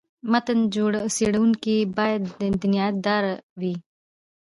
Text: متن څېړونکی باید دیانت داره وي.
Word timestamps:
متن 0.31 0.59
څېړونکی 1.15 1.77
باید 1.97 2.21
دیانت 2.61 2.95
داره 3.05 3.33
وي. 3.59 3.75